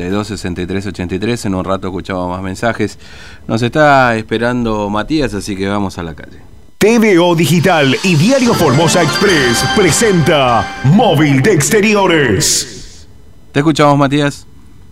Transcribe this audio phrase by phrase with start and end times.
[0.00, 1.44] 42 63 83.
[1.46, 2.98] En un rato escuchamos más mensajes.
[3.46, 6.38] Nos está esperando Matías, así que vamos a la calle.
[6.78, 13.06] TVO Digital y Diario Formosa Express presenta Móvil de Exteriores.
[13.52, 14.46] Te escuchamos, Matías.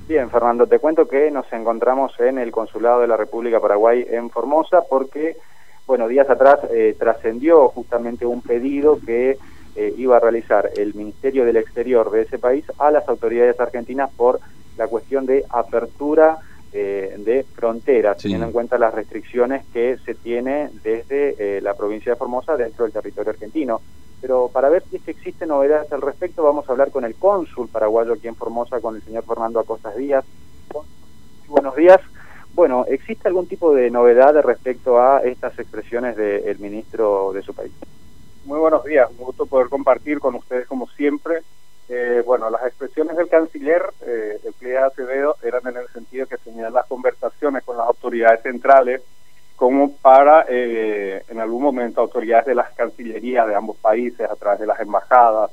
[0.07, 4.29] Bien, Fernando, te cuento que nos encontramos en el Consulado de la República Paraguay en
[4.29, 5.37] Formosa porque,
[5.87, 9.39] bueno, días atrás eh, trascendió justamente un pedido que
[9.77, 14.11] eh, iba a realizar el Ministerio del Exterior de ese país a las autoridades argentinas
[14.15, 14.41] por
[14.79, 16.39] la cuestión de apertura
[16.73, 22.17] eh, de fronteras, teniendo en cuenta las restricciones que se tiene desde la provincia de
[22.17, 23.81] Formosa dentro del territorio argentino
[24.21, 27.15] pero para ver si es que existen novedades al respecto, vamos a hablar con el
[27.15, 30.25] cónsul paraguayo aquí en Formosa, con el señor Fernando Acostas Díaz.
[31.47, 32.01] Buenos días.
[32.55, 37.73] Bueno, ¿existe algún tipo de novedad respecto a estas expresiones del ministro de su país?
[38.45, 41.43] Muy buenos días, un gusto poder compartir con ustedes como siempre.
[41.89, 46.37] Eh, bueno, las expresiones del canciller, eh, el de Acevedo, eran en el sentido que
[46.37, 49.03] tenían las conversaciones con las autoridades centrales
[49.57, 54.61] como para, eh, en algún momento, autoridades de las cancillerías de ambos países, a través
[54.61, 55.51] de las embajadas,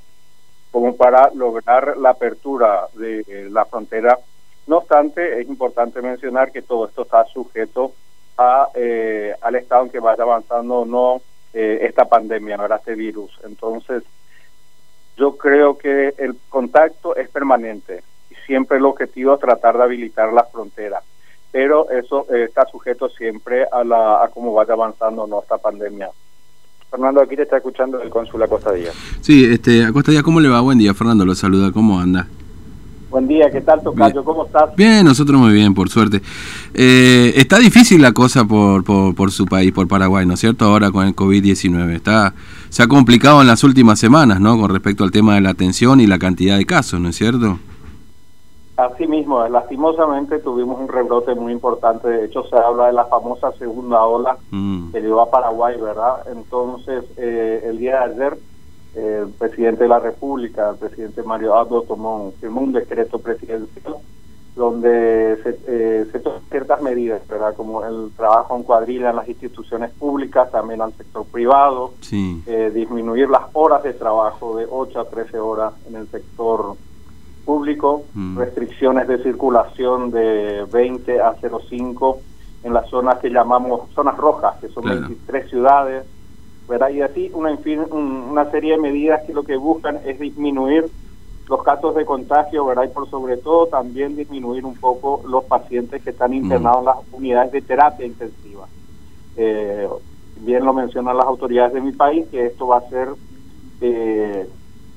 [0.69, 4.19] como para lograr la apertura de la frontera.
[4.67, 7.93] No obstante, es importante mencionar que todo esto está sujeto
[8.37, 11.21] a, eh, al estado en que vaya avanzando o no
[11.53, 13.39] eh, esta pandemia, no era este virus.
[13.43, 14.03] Entonces,
[15.17, 20.33] yo creo que el contacto es permanente y siempre el objetivo es tratar de habilitar
[20.33, 21.01] la frontera
[21.55, 26.09] pero eso eh, está sujeto siempre a, la, a cómo vaya avanzando nuestra pandemia.
[26.91, 28.93] Fernando, aquí te está escuchando el cónsul Acosta Díaz.
[29.21, 30.59] Sí, este, Acosta Díaz, ¿cómo le va?
[30.59, 32.27] Buen día, Fernando, lo saluda, ¿cómo anda?
[33.15, 34.25] Buen día, ¿qué tal, Tocayo?
[34.25, 34.75] ¿Cómo estás?
[34.75, 36.21] Bien, nosotros muy bien, por suerte.
[36.73, 40.65] Eh, está difícil la cosa por, por, por, su país, por Paraguay, ¿no es cierto?
[40.65, 41.95] Ahora con el COVID-19.
[41.95, 42.33] Está,
[42.67, 44.59] se ha complicado en las últimas semanas, ¿no?
[44.59, 47.57] Con respecto al tema de la atención y la cantidad de casos, ¿no es cierto?
[48.75, 52.09] Así mismo, lastimosamente tuvimos un rebrote muy importante.
[52.09, 54.91] De hecho, se habla de la famosa segunda ola mm.
[54.91, 56.15] que llegó a Paraguay, ¿verdad?
[56.35, 58.37] Entonces, eh, el día de ayer,
[58.95, 63.95] el presidente de la República, el presidente Mario Abdo, tomó, firmó un decreto presidencial
[64.55, 67.53] donde se, eh, se toman ciertas medidas, ¿verdad?
[67.55, 73.29] Como el trabajo en cuadrilla en las instituciones públicas, también al sector privado, eh, disminuir
[73.29, 76.77] las horas de trabajo de 8 a 13 horas en el sector
[77.43, 78.37] público, mm.
[78.37, 82.19] restricciones de circulación de 20 a 05
[82.63, 86.05] en las zonas que llamamos zonas rojas, que son 23 ciudades,
[86.67, 86.89] ¿verdad?
[86.89, 87.57] Y así una,
[88.01, 90.89] una serie de medidas que lo que buscan es disminuir
[91.47, 92.85] los casos de contagio, ¿verdad?
[92.85, 96.97] Y por sobre todo también disminuir un poco los pacientes que están internados en las
[97.11, 98.67] unidades de terapia intensiva.
[99.37, 99.87] Eh,
[100.41, 103.09] bien lo mencionan las autoridades de mi país, que esto va a ser
[103.81, 104.47] eh,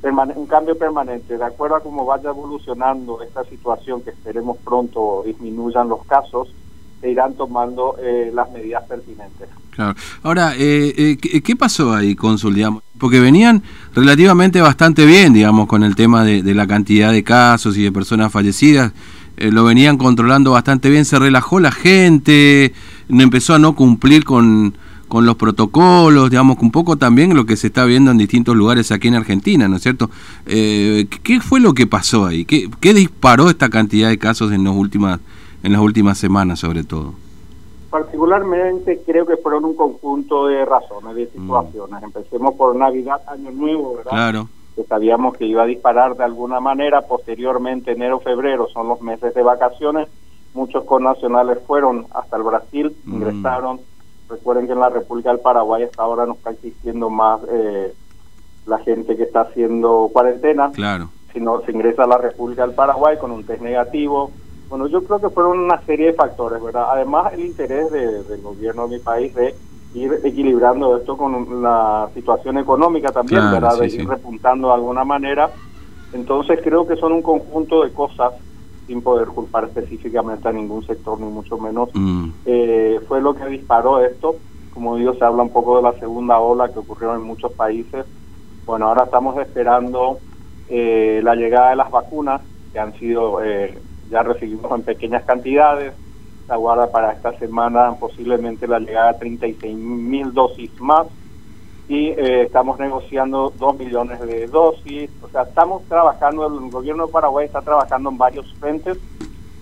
[0.03, 1.37] un cambio permanente.
[1.37, 6.53] De acuerdo a cómo vaya evolucionando esta situación, que esperemos pronto disminuyan los casos,
[7.01, 9.49] se irán tomando eh, las medidas pertinentes.
[9.71, 9.95] Claro.
[10.23, 12.55] Ahora, eh, eh ¿qué, pasó ahí, Consul?
[12.55, 12.83] Digamos?
[12.99, 13.63] Porque venían
[13.95, 18.33] relativamente bastante bien, digamos, con el tema de, la cantidad de casos y de personas
[18.33, 18.93] fallecidas.
[19.37, 22.73] Eh, lo venían controlando bastante bien, se relajó la gente,
[23.09, 24.75] empezó a no cumplir con,
[25.09, 28.93] con los protocolos, digamos, un poco también lo que se está viendo en distintos lugares
[28.93, 30.11] aquí en Argentina, ¿no es cierto?
[30.47, 32.45] Eh, ¿Qué fue lo que pasó ahí?
[32.45, 35.19] ¿Qué, ¿Qué, disparó esta cantidad de casos en, los últimas,
[35.63, 37.15] en las últimas semanas, sobre todo?
[37.91, 41.41] Particularmente creo que fueron un conjunto de razones, de mm.
[41.41, 42.03] situaciones.
[42.03, 44.11] Empecemos por Navidad, Año Nuevo, ¿verdad?
[44.11, 44.49] Claro.
[44.77, 47.03] Que sabíamos que iba a disparar de alguna manera.
[47.03, 50.09] Posteriormente, enero, febrero son los meses de vacaciones.
[50.55, 53.15] Muchos connacionales fueron hasta el Brasil, mm.
[53.15, 53.81] ingresaron
[54.29, 57.95] Recuerden que en la República del Paraguay hasta ahora no está existiendo más eh,
[58.67, 60.71] la gente que está haciendo cuarentena.
[60.73, 61.09] Claro.
[61.33, 64.31] Sino se ingresa a la República del Paraguay con un test negativo.
[64.69, 66.87] Bueno, yo creo que fueron una serie de factores, ¿verdad?
[66.91, 69.55] Además, el interés del gobierno de mi país de
[69.95, 73.79] ir equilibrando esto con la situación económica también, ¿verdad?
[73.79, 75.51] de ir repuntando de alguna manera.
[76.13, 78.35] Entonces, creo que son un conjunto de cosas
[78.89, 82.31] sin poder culpar específicamente a ningún sector, ni mucho menos, mm.
[82.47, 84.37] eh, fue lo que disparó esto.
[84.73, 88.07] Como digo, se habla un poco de la segunda ola que ocurrió en muchos países.
[88.65, 90.19] Bueno, ahora estamos esperando
[90.69, 92.41] eh, la llegada de las vacunas,
[92.73, 93.79] que han sido, eh,
[94.11, 95.95] ya recibimos en pequeñas cantidades.
[96.47, 101.07] Se aguarda para esta semana posiblemente la llegada de 36 mil dosis más
[101.89, 105.11] y eh, estamos negociando dos millones de dosis.
[105.23, 108.99] O sea, estamos trabajando, el gobierno de Paraguay está trabajando en varios frentes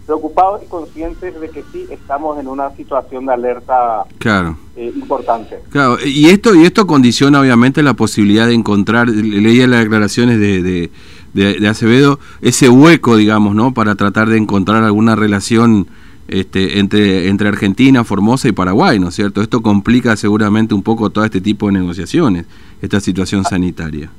[0.07, 4.57] preocupados y conscientes de que sí estamos en una situación de alerta claro.
[4.77, 5.59] Eh, importante.
[5.71, 10.63] Claro, y esto, y esto condiciona obviamente la posibilidad de encontrar, leía las declaraciones de,
[10.63, 10.91] de,
[11.35, 13.75] de, Acevedo, ese hueco, digamos, ¿no?
[13.75, 15.89] Para tratar de encontrar alguna relación
[16.29, 19.43] este, entre, entre Argentina, Formosa y Paraguay, ¿no es cierto?
[19.43, 22.47] Esto complica seguramente un poco todo este tipo de negociaciones,
[22.81, 24.11] esta situación sanitaria.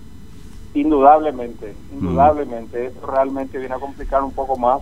[0.74, 2.88] Indudablemente, indudablemente.
[2.88, 4.82] Esto realmente viene a complicar un poco más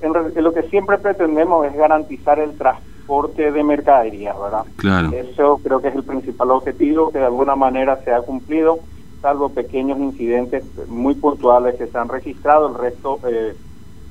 [0.00, 4.64] en, lo que siempre pretendemos es garantizar el transporte de mercaderías, ¿verdad?
[4.76, 5.12] Claro.
[5.12, 8.78] Eso creo que es el principal objetivo, que de alguna manera se ha cumplido,
[9.22, 13.54] salvo pequeños incidentes muy puntuales que se han registrado, el resto eh,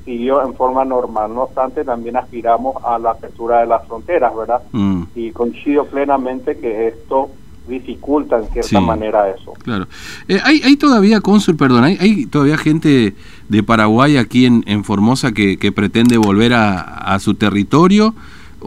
[0.05, 1.33] siguió en forma normal.
[1.33, 4.61] No obstante, también aspiramos a la apertura de las fronteras, ¿verdad?
[4.71, 5.03] Mm.
[5.15, 7.29] Y coincido plenamente que esto
[7.67, 9.53] dificulta en cierta manera eso.
[9.63, 9.87] Claro.
[10.27, 13.15] Eh, hay, hay todavía, cónsul, perdón, hay, hay todavía gente
[13.49, 18.13] de Paraguay aquí en, en Formosa que, que, pretende volver a, a su territorio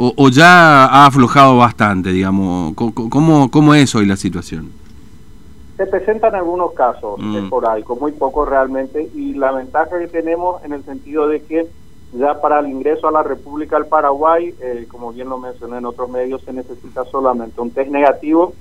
[0.01, 2.75] o, ya ha aflojado bastante, digamos?
[2.75, 4.71] ¿Cómo, ¿Cómo es hoy la situación?
[5.77, 7.37] Se presentan algunos casos mm.
[7.37, 11.67] esporádicos, muy pocos realmente, y la ventaja que tenemos en el sentido de que
[12.13, 15.85] ya para el ingreso a la República del Paraguay, eh, como bien lo mencioné en
[15.85, 18.55] otros medios, se necesita solamente un test negativo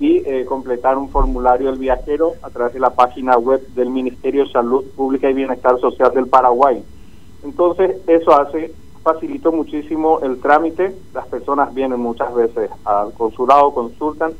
[0.00, 4.44] y eh, completar un formulario del viajero a través de la página web del Ministerio
[4.44, 6.82] de Salud Pública y Bienestar Social del Paraguay.
[7.44, 10.94] Entonces, eso hace, facilitó muchísimo el trámite.
[11.12, 14.32] Las personas vienen muchas veces al consulado, consultan,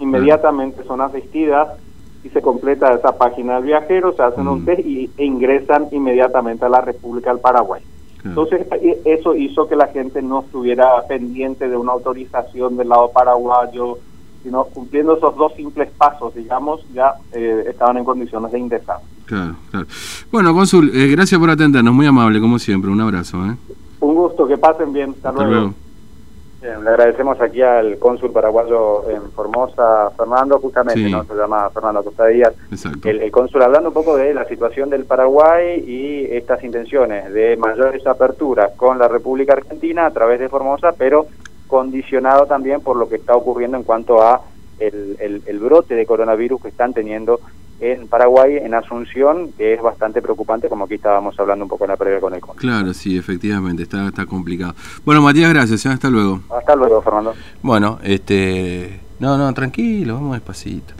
[0.00, 1.78] inmediatamente son asistidas
[2.24, 6.64] y se completa esa página del viajero, se hacen un test y, e ingresan inmediatamente
[6.64, 7.82] a la República del Paraguay.
[8.24, 13.10] Entonces, e, eso hizo que la gente no estuviera pendiente de una autorización del lado
[13.12, 13.98] paraguayo,
[14.42, 18.98] sino cumpliendo esos dos simples pasos, digamos, ya eh, estaban en condiciones de ingresar.
[19.26, 19.86] Claro, claro.
[20.30, 23.38] Bueno, Consul, eh, gracias por atendernos, muy amable, como siempre, un abrazo.
[23.44, 23.56] ¿eh?
[24.00, 25.74] Un gusto, que pasen bien, hasta, luego.
[26.62, 31.24] le agradecemos aquí al cónsul paraguayo en Formosa, Fernando, justamente, ¿no?
[31.24, 32.54] Se llama Fernando Costa Díaz.
[33.04, 37.56] El, el, cónsul hablando un poco de la situación del Paraguay y estas intenciones de
[37.56, 41.26] mayores aperturas con la República Argentina a través de Formosa, pero
[41.68, 44.42] condicionado también por lo que está ocurriendo en cuanto a
[44.80, 47.40] el, el, brote de coronavirus que están teniendo
[47.80, 51.90] en Paraguay, en Asunción, que es bastante preocupante, como aquí estábamos hablando un poco en
[51.90, 54.74] la previa con el Claro, sí, efectivamente, está, está complicado.
[55.04, 55.90] Bueno, Matías, gracias, ¿eh?
[55.90, 56.40] hasta luego.
[56.50, 57.34] Hasta luego, Fernando.
[57.62, 59.00] Bueno, este...
[59.20, 60.94] No, no, tranquilo, vamos despacito.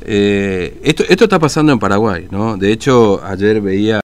[0.00, 2.56] Eh, esto, esto está pasando en Paraguay, ¿no?
[2.56, 3.96] De hecho, ayer veía...